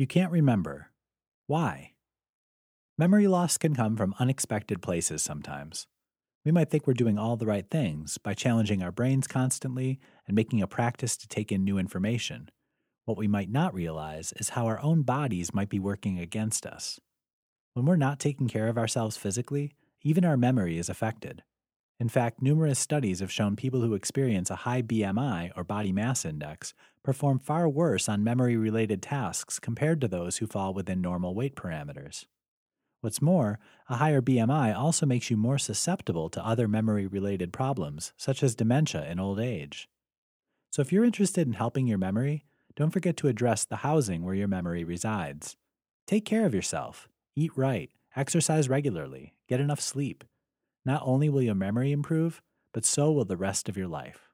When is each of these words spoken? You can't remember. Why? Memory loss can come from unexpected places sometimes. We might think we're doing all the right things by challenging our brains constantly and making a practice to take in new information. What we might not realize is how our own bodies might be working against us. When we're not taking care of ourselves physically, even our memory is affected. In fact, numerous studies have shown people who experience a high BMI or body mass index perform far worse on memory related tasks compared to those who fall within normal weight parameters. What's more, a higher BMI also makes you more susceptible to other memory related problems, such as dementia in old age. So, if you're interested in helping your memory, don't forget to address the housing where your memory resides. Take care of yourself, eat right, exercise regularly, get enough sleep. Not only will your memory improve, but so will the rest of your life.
You 0.00 0.06
can't 0.06 0.32
remember. 0.32 0.92
Why? 1.46 1.92
Memory 2.96 3.28
loss 3.28 3.58
can 3.58 3.74
come 3.74 3.98
from 3.98 4.14
unexpected 4.18 4.80
places 4.80 5.20
sometimes. 5.20 5.86
We 6.42 6.52
might 6.52 6.70
think 6.70 6.86
we're 6.86 6.94
doing 6.94 7.18
all 7.18 7.36
the 7.36 7.44
right 7.44 7.68
things 7.68 8.16
by 8.16 8.32
challenging 8.32 8.82
our 8.82 8.92
brains 8.92 9.26
constantly 9.26 10.00
and 10.26 10.34
making 10.34 10.62
a 10.62 10.66
practice 10.66 11.18
to 11.18 11.28
take 11.28 11.52
in 11.52 11.64
new 11.64 11.76
information. 11.76 12.48
What 13.04 13.18
we 13.18 13.28
might 13.28 13.50
not 13.50 13.74
realize 13.74 14.32
is 14.38 14.48
how 14.48 14.64
our 14.68 14.80
own 14.80 15.02
bodies 15.02 15.52
might 15.52 15.68
be 15.68 15.78
working 15.78 16.18
against 16.18 16.64
us. 16.64 16.98
When 17.74 17.84
we're 17.84 17.96
not 17.96 18.18
taking 18.18 18.48
care 18.48 18.68
of 18.68 18.78
ourselves 18.78 19.18
physically, 19.18 19.72
even 20.00 20.24
our 20.24 20.38
memory 20.38 20.78
is 20.78 20.88
affected. 20.88 21.42
In 22.00 22.08
fact, 22.08 22.40
numerous 22.40 22.78
studies 22.78 23.20
have 23.20 23.30
shown 23.30 23.56
people 23.56 23.82
who 23.82 23.92
experience 23.92 24.48
a 24.48 24.56
high 24.56 24.80
BMI 24.80 25.52
or 25.54 25.64
body 25.64 25.92
mass 25.92 26.24
index 26.24 26.72
perform 27.02 27.38
far 27.38 27.68
worse 27.68 28.08
on 28.08 28.24
memory 28.24 28.56
related 28.56 29.02
tasks 29.02 29.58
compared 29.58 30.00
to 30.00 30.08
those 30.08 30.38
who 30.38 30.46
fall 30.46 30.72
within 30.72 31.02
normal 31.02 31.34
weight 31.34 31.54
parameters. 31.54 32.24
What's 33.02 33.20
more, 33.20 33.58
a 33.90 33.96
higher 33.96 34.22
BMI 34.22 34.74
also 34.74 35.04
makes 35.04 35.30
you 35.30 35.36
more 35.36 35.58
susceptible 35.58 36.30
to 36.30 36.44
other 36.44 36.66
memory 36.66 37.06
related 37.06 37.52
problems, 37.52 38.14
such 38.16 38.42
as 38.42 38.54
dementia 38.54 39.06
in 39.06 39.20
old 39.20 39.38
age. 39.38 39.86
So, 40.70 40.80
if 40.80 40.92
you're 40.92 41.04
interested 41.04 41.46
in 41.46 41.52
helping 41.52 41.86
your 41.86 41.98
memory, 41.98 42.46
don't 42.76 42.90
forget 42.92 43.18
to 43.18 43.28
address 43.28 43.66
the 43.66 43.76
housing 43.76 44.24
where 44.24 44.34
your 44.34 44.48
memory 44.48 44.84
resides. 44.84 45.56
Take 46.06 46.24
care 46.24 46.46
of 46.46 46.54
yourself, 46.54 47.10
eat 47.36 47.52
right, 47.56 47.90
exercise 48.16 48.70
regularly, 48.70 49.34
get 49.48 49.60
enough 49.60 49.80
sleep. 49.80 50.24
Not 50.84 51.02
only 51.04 51.28
will 51.28 51.42
your 51.42 51.54
memory 51.54 51.92
improve, 51.92 52.40
but 52.72 52.84
so 52.84 53.12
will 53.12 53.24
the 53.24 53.36
rest 53.36 53.68
of 53.68 53.76
your 53.76 53.88
life. 53.88 54.29